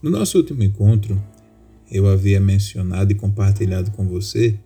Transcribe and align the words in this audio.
No 0.00 0.10
nosso 0.10 0.38
último 0.38 0.62
encontro, 0.62 1.20
eu 1.90 2.06
havia 2.06 2.38
mencionado 2.38 3.10
e 3.10 3.16
compartilhado 3.16 3.90
com 3.90 4.06
você 4.06 4.56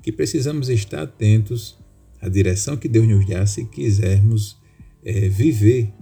que 0.00 0.12
precisamos 0.12 0.68
estar 0.68 1.02
atentos 1.02 1.76
à 2.20 2.28
direção 2.28 2.76
que 2.76 2.88
Deus 2.88 3.08
nos 3.08 3.26
dá 3.26 3.44
se 3.44 3.64
quisermos 3.64 4.56
é, 5.04 5.28
viver 5.28 5.92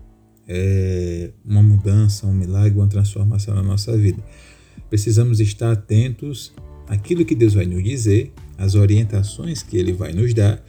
é, 0.46 1.30
uma 1.42 1.62
mudança, 1.62 2.26
um 2.26 2.34
milagre, 2.34 2.78
uma 2.78 2.86
transformação 2.86 3.54
na 3.54 3.62
nossa 3.62 3.96
vida. 3.96 4.22
Precisamos 4.90 5.40
estar 5.40 5.72
atentos 5.72 6.52
àquilo 6.86 7.24
que 7.24 7.34
Deus 7.34 7.54
vai 7.54 7.64
nos 7.64 7.82
dizer, 7.82 8.30
às 8.58 8.74
orientações 8.74 9.62
que 9.62 9.78
Ele 9.78 9.94
vai 9.94 10.12
nos 10.12 10.34
dar, 10.34 10.62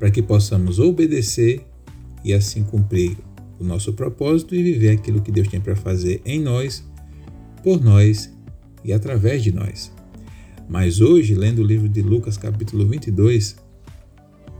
para 0.00 0.10
que 0.10 0.20
possamos 0.20 0.80
obedecer 0.80 1.64
e 2.24 2.32
assim 2.32 2.64
cumprir 2.64 3.16
o 3.56 3.62
nosso 3.62 3.92
propósito 3.92 4.52
e 4.52 4.62
viver 4.64 4.90
aquilo 4.90 5.22
que 5.22 5.30
Deus 5.30 5.46
tem 5.46 5.60
para 5.60 5.76
fazer 5.76 6.20
em 6.24 6.40
nós 6.40 6.89
por 7.62 7.82
nós 7.82 8.30
e 8.84 8.92
através 8.92 9.42
de 9.42 9.52
nós. 9.52 9.92
Mas 10.68 11.00
hoje, 11.00 11.34
lendo 11.34 11.62
o 11.62 11.66
livro 11.66 11.88
de 11.88 12.00
Lucas, 12.00 12.36
capítulo 12.36 12.86
22, 12.86 13.56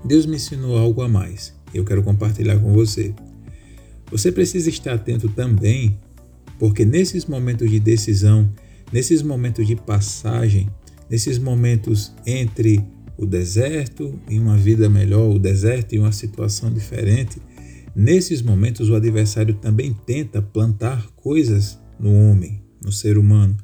Deus 0.05 0.27
me 0.27 0.37
ensinou 0.37 0.77
algo 0.77 1.02
a 1.02 1.09
mais. 1.09 1.55
Eu 1.73 1.84
quero 1.84 2.02
compartilhar 2.02 2.59
com 2.59 2.73
você. 2.73 3.15
Você 4.11 4.33
precisa 4.33 4.69
estar 4.69 4.95
atento 4.95 5.28
também, 5.28 5.97
porque 6.59 6.84
nesses 6.84 7.27
momentos 7.27 7.70
de 7.70 7.78
decisão, 7.78 8.51
nesses 8.92 9.23
momentos 9.23 9.67
de 9.67 9.77
passagem, 9.77 10.69
nesses 11.09 11.39
momentos 11.39 12.12
entre 12.27 12.84
o 13.17 13.27
deserto 13.27 14.19
e 14.28 14.39
uma 14.39 14.56
vida 14.56 14.89
melhor, 14.89 15.30
o 15.30 15.39
deserto 15.39 15.95
e 15.95 15.98
uma 15.98 16.11
situação 16.11 16.73
diferente, 16.73 17.41
nesses 17.95 18.42
momentos 18.42 18.89
o 18.89 18.95
adversário 18.95 19.55
também 19.55 19.95
tenta 20.06 20.41
plantar 20.41 21.06
coisas 21.17 21.78
no 21.98 22.12
homem, 22.12 22.59
no 22.83 22.93
ser 22.93 23.19
humano. 23.19 23.57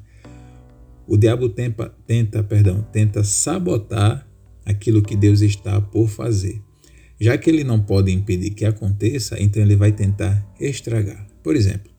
O 1.07 1.17
diabo 1.17 1.49
tenta, 1.49 1.93
tenta, 2.05 2.43
perdão, 2.43 2.85
tenta 2.91 3.23
sabotar 3.23 4.27
aquilo 4.65 5.01
que 5.01 5.15
Deus 5.15 5.41
está 5.41 5.79
por 5.79 6.09
fazer. 6.09 6.61
Já 7.19 7.37
que 7.37 7.49
ele 7.49 7.63
não 7.63 7.81
pode 7.81 8.11
impedir 8.11 8.51
que 8.51 8.65
aconteça, 8.65 9.41
então 9.41 9.61
ele 9.61 9.75
vai 9.75 9.91
tentar 9.91 10.45
estragar. 10.59 11.25
Por 11.41 11.55
exemplo, 11.55 11.91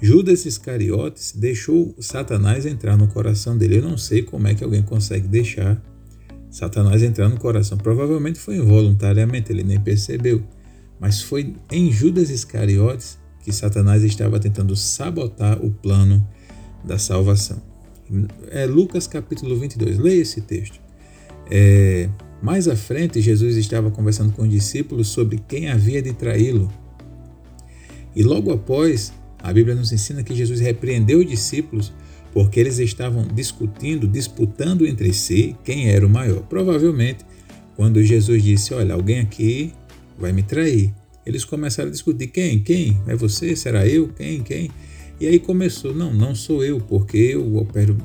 Judas 0.00 0.44
Iscariotes 0.44 1.32
deixou 1.32 1.94
Satanás 1.98 2.66
entrar 2.66 2.96
no 2.96 3.08
coração 3.08 3.56
dele. 3.56 3.78
Eu 3.78 3.82
não 3.82 3.96
sei 3.96 4.22
como 4.22 4.46
é 4.46 4.54
que 4.54 4.62
alguém 4.62 4.82
consegue 4.82 5.26
deixar 5.26 5.82
Satanás 6.50 7.02
entrar 7.02 7.28
no 7.28 7.38
coração. 7.38 7.78
Provavelmente 7.78 8.38
foi 8.38 8.56
involuntariamente, 8.56 9.50
ele 9.50 9.64
nem 9.64 9.80
percebeu. 9.80 10.42
Mas 11.00 11.22
foi 11.22 11.54
em 11.70 11.90
Judas 11.90 12.30
Iscariotes 12.30 13.18
que 13.42 13.52
Satanás 13.52 14.04
estava 14.04 14.38
tentando 14.38 14.76
sabotar 14.76 15.64
o 15.64 15.70
plano 15.70 16.24
da 16.84 16.98
salvação. 16.98 17.60
É 18.50 18.66
Lucas 18.66 19.06
capítulo 19.06 19.56
22, 19.56 19.98
leia 19.98 20.20
esse 20.20 20.40
texto. 20.40 20.80
É, 21.50 22.08
mais 22.42 22.68
à 22.68 22.76
frente, 22.76 23.20
Jesus 23.20 23.56
estava 23.56 23.90
conversando 23.90 24.32
com 24.32 24.42
os 24.42 24.50
discípulos 24.50 25.08
sobre 25.08 25.40
quem 25.48 25.68
havia 25.68 26.02
de 26.02 26.12
traí-lo. 26.12 26.72
E 28.14 28.22
logo 28.22 28.52
após, 28.52 29.12
a 29.38 29.52
Bíblia 29.52 29.74
nos 29.74 29.92
ensina 29.92 30.22
que 30.22 30.34
Jesus 30.34 30.60
repreendeu 30.60 31.20
os 31.20 31.26
discípulos 31.26 31.92
porque 32.32 32.58
eles 32.58 32.78
estavam 32.78 33.26
discutindo, 33.26 34.08
disputando 34.08 34.86
entre 34.86 35.12
si 35.12 35.56
quem 35.64 35.88
era 35.88 36.06
o 36.06 36.10
maior. 36.10 36.42
Provavelmente, 36.42 37.24
quando 37.76 38.02
Jesus 38.02 38.42
disse: 38.42 38.74
Olha, 38.74 38.94
alguém 38.94 39.20
aqui 39.20 39.72
vai 40.18 40.32
me 40.32 40.42
trair. 40.42 40.92
Eles 41.24 41.44
começaram 41.44 41.88
a 41.88 41.92
discutir: 41.92 42.28
quem? 42.28 42.58
Quem? 42.60 43.00
É 43.06 43.14
você? 43.14 43.54
Será 43.54 43.86
eu? 43.86 44.08
Quem? 44.08 44.42
Quem? 44.42 44.70
E 45.22 45.26
aí 45.28 45.38
começou: 45.38 45.94
não, 45.94 46.12
não 46.12 46.34
sou 46.34 46.64
eu, 46.64 46.80
porque 46.80 47.16
eu 47.16 47.56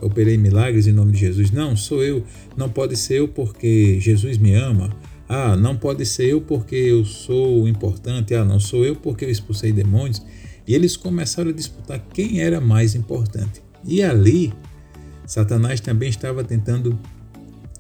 operei 0.01 0.37
milagres 0.37 0.85
em 0.85 0.91
nome 0.91 1.13
de 1.13 1.17
Jesus. 1.17 1.49
Não, 1.49 1.75
sou 1.75 2.03
eu. 2.03 2.23
Não 2.55 2.69
pode 2.69 2.95
ser 2.95 3.15
eu 3.15 3.27
porque 3.27 3.99
Jesus 3.99 4.37
me 4.37 4.53
ama. 4.53 4.95
Ah, 5.27 5.57
não 5.57 5.75
pode 5.75 6.05
ser 6.05 6.27
eu 6.27 6.39
porque 6.39 6.75
eu 6.75 7.03
sou 7.03 7.67
importante. 7.67 8.35
Ah, 8.35 8.45
não 8.45 8.59
sou 8.59 8.85
eu 8.85 8.95
porque 8.95 9.25
eu 9.25 9.31
expulsei 9.31 9.71
demônios. 9.71 10.21
E 10.67 10.75
eles 10.75 10.95
começaram 10.95 11.49
a 11.49 11.53
disputar 11.53 11.99
quem 12.13 12.39
era 12.39 12.61
mais 12.61 12.93
importante. 12.93 13.63
E 13.83 14.03
ali, 14.03 14.53
Satanás 15.25 15.79
também 15.79 16.09
estava 16.09 16.43
tentando 16.43 16.99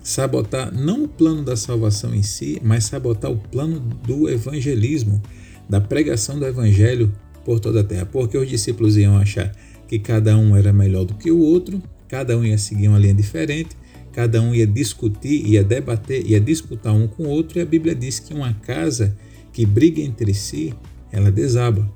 sabotar 0.01 0.73
não 0.73 1.03
o 1.03 1.07
plano 1.07 1.43
da 1.43 1.55
salvação 1.55 2.11
em 2.15 2.23
si, 2.23 2.59
mas 2.63 2.85
sabotar 2.85 3.29
o 3.29 3.37
plano 3.37 3.79
do 3.79 4.27
evangelismo, 4.27 5.21
da 5.69 5.79
pregação 5.79 6.39
do 6.39 6.45
evangelho 6.47 7.13
por 7.47 7.61
toda 7.61 7.79
a 7.79 7.83
terra, 7.83 8.05
porque 8.05 8.37
os 8.37 8.49
discípulos 8.49 8.97
iam 8.97 9.15
achar 9.15 9.55
que 9.87 9.97
cada 9.97 10.37
um 10.37 10.53
era 10.53 10.73
melhor 10.73 11.05
do 11.05 11.13
que 11.13 11.31
o 11.31 11.39
outro, 11.39 11.81
cada 12.09 12.37
um 12.37 12.43
ia 12.43 12.57
seguir 12.57 12.89
uma 12.89 12.99
linha 12.99 13.13
diferente, 13.13 13.69
cada 14.11 14.41
um 14.41 14.53
ia 14.53 14.67
discutir, 14.67 15.47
ia 15.47 15.63
debater, 15.63 16.29
ia 16.29 16.41
disputar 16.41 16.93
um 16.93 17.07
com 17.07 17.23
o 17.23 17.29
outro, 17.29 17.57
e 17.57 17.61
a 17.61 17.65
Bíblia 17.65 17.95
diz 17.95 18.19
que 18.19 18.33
uma 18.33 18.53
casa 18.53 19.15
que 19.53 19.65
briga 19.65 20.01
entre 20.01 20.33
si, 20.33 20.73
ela 21.09 21.31
desaba. 21.31 21.89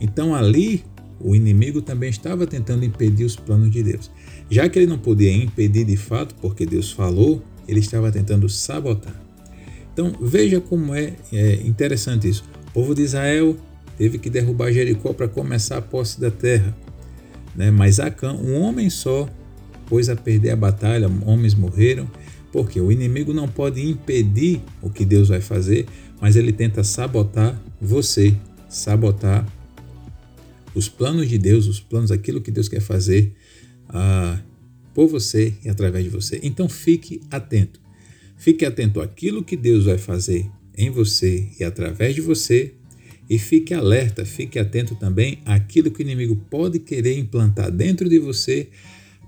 Então 0.00 0.34
ali 0.34 0.82
o 1.20 1.36
inimigo 1.36 1.80
também 1.80 2.10
estava 2.10 2.44
tentando 2.44 2.84
impedir 2.84 3.24
os 3.24 3.36
planos 3.36 3.70
de 3.70 3.84
Deus. 3.84 4.10
Já 4.50 4.68
que 4.68 4.76
ele 4.76 4.88
não 4.88 4.98
podia 4.98 5.32
impedir 5.32 5.84
de 5.84 5.96
fato, 5.96 6.34
porque 6.40 6.66
Deus 6.66 6.90
falou, 6.90 7.40
ele 7.68 7.78
estava 7.78 8.10
tentando 8.10 8.48
sabotar. 8.48 9.14
Então 9.92 10.16
veja 10.20 10.60
como 10.60 10.92
é, 10.92 11.14
é 11.32 11.60
interessante 11.64 12.28
isso. 12.28 12.42
O 12.70 12.72
povo 12.72 12.92
de 12.92 13.02
Israel 13.02 13.56
teve 14.00 14.16
que 14.16 14.30
derrubar 14.30 14.72
Jericó 14.72 15.12
para 15.12 15.28
começar 15.28 15.76
a 15.76 15.82
posse 15.82 16.18
da 16.18 16.30
terra. 16.30 16.74
Né? 17.54 17.70
Mas 17.70 18.00
Acã, 18.00 18.32
um 18.32 18.58
homem 18.58 18.88
só, 18.88 19.28
pôs 19.84 20.08
a 20.08 20.16
perder 20.16 20.52
a 20.52 20.56
batalha, 20.56 21.06
homens 21.26 21.54
morreram, 21.54 22.10
porque 22.50 22.80
o 22.80 22.90
inimigo 22.90 23.34
não 23.34 23.46
pode 23.46 23.86
impedir 23.86 24.62
o 24.80 24.88
que 24.88 25.04
Deus 25.04 25.28
vai 25.28 25.42
fazer, 25.42 25.84
mas 26.18 26.34
ele 26.34 26.50
tenta 26.50 26.82
sabotar 26.82 27.62
você, 27.78 28.34
sabotar 28.70 29.46
os 30.74 30.88
planos 30.88 31.28
de 31.28 31.36
Deus, 31.36 31.66
os 31.66 31.78
planos, 31.78 32.10
aquilo 32.10 32.40
que 32.40 32.50
Deus 32.50 32.70
quer 32.70 32.80
fazer 32.80 33.34
ah, 33.86 34.40
por 34.94 35.08
você 35.08 35.52
e 35.62 35.68
através 35.68 36.04
de 36.04 36.10
você. 36.10 36.40
Então 36.42 36.70
fique 36.70 37.20
atento. 37.30 37.78
Fique 38.38 38.64
atento 38.64 38.98
àquilo 38.98 39.44
que 39.44 39.58
Deus 39.58 39.84
vai 39.84 39.98
fazer 39.98 40.50
em 40.74 40.88
você 40.88 41.50
e 41.60 41.64
através 41.64 42.14
de 42.14 42.22
você. 42.22 42.79
E 43.30 43.38
fique 43.38 43.72
alerta, 43.72 44.24
fique 44.24 44.58
atento 44.58 44.96
também 44.96 45.40
àquilo 45.44 45.88
que 45.88 46.00
o 46.00 46.02
inimigo 46.02 46.34
pode 46.50 46.80
querer 46.80 47.16
implantar 47.16 47.70
dentro 47.70 48.08
de 48.08 48.18
você 48.18 48.68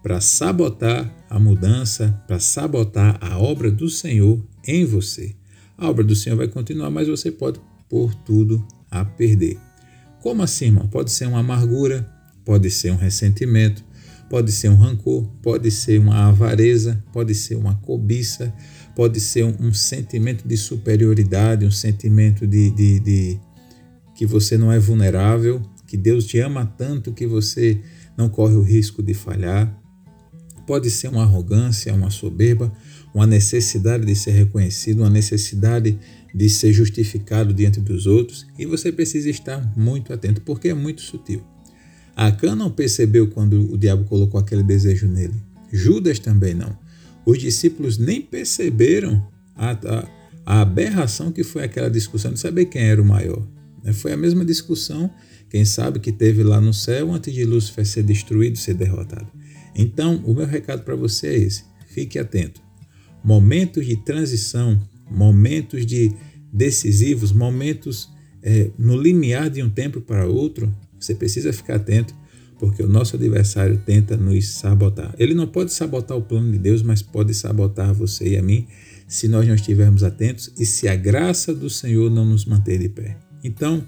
para 0.03 0.21
sabotar 0.21 1.09
a 1.31 1.39
mudança, 1.39 2.21
para 2.27 2.41
sabotar 2.41 3.17
a 3.21 3.39
obra 3.39 3.71
do 3.71 3.89
Senhor 3.89 4.45
em 4.67 4.85
você. 4.85 5.37
A 5.79 5.89
obra 5.89 6.03
do 6.03 6.17
Senhor 6.17 6.35
vai 6.35 6.49
continuar, 6.49 6.91
mas 6.91 7.07
você 7.07 7.31
pode 7.31 7.61
pôr 7.89 8.13
tudo 8.13 8.67
a 8.91 9.05
perder. 9.05 9.57
Como 10.21 10.43
assim, 10.43 10.65
irmão? 10.65 10.89
Pode 10.89 11.13
ser 11.13 11.29
uma 11.29 11.39
amargura, 11.39 12.05
pode 12.45 12.73
ser 12.73 12.91
um 12.91 12.97
ressentimento, 12.97 13.85
pode 14.29 14.51
ser 14.51 14.69
um 14.69 14.77
rancor, 14.77 15.29
pode 15.41 15.71
ser 15.71 16.01
uma 16.01 16.27
avareza, 16.27 17.01
pode 17.13 17.37
ser 17.37 17.55
uma 17.55 17.77
cobiça, 17.77 18.53
pode 18.97 19.21
ser 19.21 19.45
um, 19.45 19.55
um 19.61 19.73
sentimento 19.73 20.47
de 20.47 20.57
superioridade, 20.57 21.65
um 21.65 21.71
sentimento 21.71 22.49
de, 22.49 22.71
de, 22.71 22.99
de 22.99 23.41
que 24.15 24.27
você 24.27 24.57
não 24.57 24.71
é 24.71 24.79
vulnerável, 24.79 25.63
que 25.87 25.97
Deus 25.97 26.25
te 26.27 26.39
ama 26.39 26.67
tanto 26.67 27.13
que 27.13 27.27
você 27.27 27.81
não 28.17 28.29
corre 28.29 28.55
o 28.55 28.63
risco 28.63 29.03
de 29.03 29.15
falhar. 29.15 29.79
Pode 30.67 30.91
ser 30.91 31.09
uma 31.09 31.23
arrogância, 31.23 31.93
uma 31.93 32.11
soberba, 32.11 32.73
uma 33.15 33.27
necessidade 33.27 34.05
de 34.07 34.15
ser 34.15 34.31
reconhecido, 34.31 35.01
uma 35.01 35.11
necessidade 35.11 35.99
de 36.35 36.49
ser 36.49 36.73
justificado 36.73 37.53
diante 37.53 37.79
dos 37.81 38.07
outros, 38.07 38.47
e 38.59 38.65
você 38.65 38.91
precisa 38.91 39.29
estar 39.29 39.77
muito 39.77 40.13
atento, 40.13 40.41
porque 40.41 40.69
é 40.69 40.75
muito 40.75 41.03
sutil. 41.03 41.43
Acã 42.17 42.55
não 42.55 42.71
percebeu 42.71 43.29
quando 43.29 43.73
o 43.73 43.77
diabo 43.77 44.05
colocou 44.05 44.39
aquele 44.41 44.63
desejo 44.63 45.07
nele. 45.07 45.35
Judas 45.71 46.19
também 46.19 46.55
não. 46.55 46.77
Os 47.25 47.39
discípulos 47.39 47.99
nem 47.99 48.21
perceberam 48.21 49.27
a, 49.57 49.73
a, 49.73 50.09
a 50.45 50.61
aberração 50.61 51.33
que 51.33 51.43
foi 51.43 51.65
aquela 51.65 51.91
discussão 51.91 52.33
de 52.33 52.41
saber 52.41 52.67
quem 52.67 52.83
era 52.83 53.01
o 53.01 53.05
maior. 53.05 53.47
Né? 53.83 53.93
Foi 53.93 54.13
a 54.13 54.17
mesma 54.17 54.45
discussão, 54.45 55.11
quem 55.51 55.65
sabe, 55.65 56.01
que 56.01 56.13
teve 56.13 56.43
lá 56.43 56.61
no 56.61 56.73
céu 56.73 57.13
antes 57.13 57.33
de 57.33 57.45
Lúcifer 57.45 57.87
ser 57.87 58.03
destruído, 58.03 58.59
ser 58.59 58.75
derrotado. 58.75 59.29
Então, 59.75 60.23
o 60.25 60.35
meu 60.35 60.47
recado 60.47 60.83
para 60.83 60.95
você 60.95 61.29
é 61.29 61.39
esse: 61.39 61.65
fique 61.89 62.19
atento. 62.19 62.61
Momentos 63.25 63.87
de 63.87 63.97
transição 63.97 64.81
momentos 65.13 65.85
de 65.85 66.13
decisivos, 66.53 67.33
momentos 67.33 68.09
é, 68.43 68.71
no 68.79 69.01
limiar 69.01 69.51
de 69.51 69.63
um 69.63 69.71
tempo 69.71 70.01
para 70.01 70.27
outro, 70.27 70.75
você 70.99 71.15
precisa 71.15 71.53
ficar 71.53 71.77
atento, 71.77 72.15
porque 72.59 72.83
o 72.83 72.89
nosso 72.89 73.17
adversário 73.17 73.81
tenta 73.85 74.17
nos 74.17 74.49
sabotar. 74.49 75.15
Ele 75.19 75.35
não 75.35 75.47
pode 75.47 75.73
sabotar 75.73 76.17
o 76.17 76.23
plano 76.23 76.51
de 76.51 76.59
Deus, 76.59 76.83
mas 76.83 77.03
pode 77.03 77.35
sabotar 77.35 77.93
você 77.93 78.31
e 78.31 78.37
a 78.37 78.43
mim 78.43 78.67
se 79.09 79.29
nós 79.29 79.47
não 79.47 79.55
estivermos 79.55 80.03
atentos 80.03 80.53
e 80.59 80.65
se 80.65 80.89
a 80.89 80.97
graça 80.97 81.55
do 81.55 81.69
Senhor 81.69 82.11
não 82.11 82.25
nos 82.25 82.45
manter 82.47 82.79
de 82.79 82.89
pé. 82.89 83.19
Então, 83.43 83.85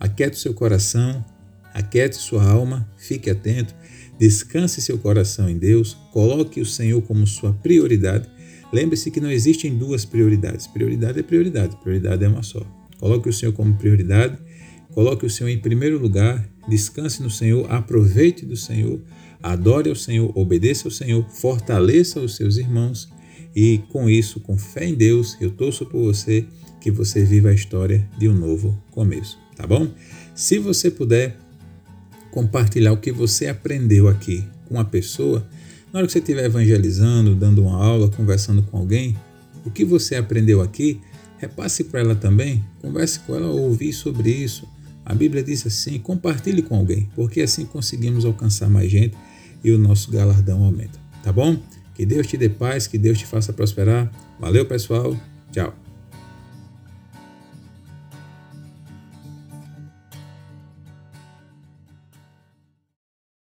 aquieta 0.00 0.36
o 0.36 0.40
seu 0.40 0.54
coração, 0.54 1.24
Aquiete 1.78 2.16
sua 2.16 2.44
alma, 2.44 2.88
fique 2.96 3.30
atento, 3.30 3.72
descanse 4.18 4.82
seu 4.82 4.98
coração 4.98 5.48
em 5.48 5.56
Deus, 5.56 5.96
coloque 6.12 6.60
o 6.60 6.66
Senhor 6.66 7.00
como 7.02 7.24
sua 7.24 7.52
prioridade. 7.52 8.28
Lembre-se 8.72 9.12
que 9.12 9.20
não 9.20 9.30
existem 9.30 9.76
duas 9.76 10.04
prioridades. 10.04 10.66
Prioridade 10.66 11.20
é 11.20 11.22
prioridade, 11.22 11.76
prioridade 11.76 12.24
é 12.24 12.28
uma 12.28 12.42
só. 12.42 12.60
Coloque 12.98 13.28
o 13.28 13.32
Senhor 13.32 13.52
como 13.52 13.76
prioridade, 13.76 14.36
coloque 14.92 15.24
o 15.24 15.30
Senhor 15.30 15.50
em 15.50 15.58
primeiro 15.58 16.00
lugar, 16.00 16.48
descanse 16.68 17.22
no 17.22 17.30
Senhor, 17.30 17.70
aproveite 17.70 18.44
do 18.44 18.56
Senhor, 18.56 19.00
adore 19.40 19.88
ao 19.88 19.94
Senhor, 19.94 20.36
obedeça 20.36 20.88
ao 20.88 20.90
Senhor, 20.90 21.24
fortaleça 21.30 22.18
os 22.18 22.34
seus 22.34 22.56
irmãos 22.56 23.08
e 23.54 23.78
com 23.90 24.10
isso, 24.10 24.40
com 24.40 24.58
fé 24.58 24.86
em 24.86 24.94
Deus, 24.94 25.36
eu 25.40 25.50
torço 25.50 25.86
por 25.86 26.02
você 26.02 26.44
que 26.80 26.90
você 26.90 27.24
viva 27.24 27.48
a 27.48 27.54
história 27.54 28.08
de 28.18 28.28
um 28.28 28.34
novo 28.34 28.76
começo, 28.90 29.38
tá 29.56 29.66
bom? 29.66 29.88
Se 30.34 30.58
você 30.58 30.90
puder 30.90 31.36
compartilhar 32.30 32.92
o 32.92 32.96
que 32.98 33.10
você 33.10 33.48
aprendeu 33.48 34.08
aqui 34.08 34.44
com 34.66 34.74
uma 34.74 34.84
pessoa, 34.84 35.46
na 35.92 35.98
hora 35.98 36.06
que 36.06 36.12
você 36.12 36.18
estiver 36.18 36.44
evangelizando, 36.44 37.34
dando 37.34 37.62
uma 37.62 37.76
aula, 37.76 38.10
conversando 38.10 38.62
com 38.62 38.78
alguém, 38.78 39.16
o 39.64 39.70
que 39.70 39.84
você 39.84 40.14
aprendeu 40.14 40.60
aqui, 40.60 41.00
repasse 41.38 41.84
para 41.84 42.00
ela 42.00 42.14
também, 42.14 42.64
converse 42.80 43.20
com 43.20 43.34
ela, 43.34 43.48
ouvir 43.48 43.92
sobre 43.92 44.30
isso. 44.30 44.68
A 45.04 45.14
Bíblia 45.14 45.42
diz 45.42 45.66
assim: 45.66 45.98
compartilhe 45.98 46.62
com 46.62 46.76
alguém, 46.76 47.08
porque 47.14 47.40
assim 47.40 47.64
conseguimos 47.64 48.24
alcançar 48.24 48.68
mais 48.68 48.90
gente 48.90 49.16
e 49.64 49.70
o 49.70 49.78
nosso 49.78 50.10
galardão 50.10 50.62
aumenta. 50.62 50.98
Tá 51.22 51.32
bom? 51.32 51.56
Que 51.94 52.06
Deus 52.06 52.26
te 52.26 52.36
dê 52.36 52.48
paz, 52.48 52.86
que 52.86 52.98
Deus 52.98 53.18
te 53.18 53.26
faça 53.26 53.52
prosperar. 53.52 54.10
Valeu, 54.38 54.64
pessoal. 54.66 55.16
Tchau. 55.50 55.87